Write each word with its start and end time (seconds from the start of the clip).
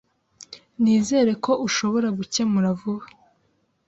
Nizere 0.81 1.31
ko 1.43 1.51
ushobora 1.67 2.07
gukemura 2.17 2.67
vuba. 2.79 3.05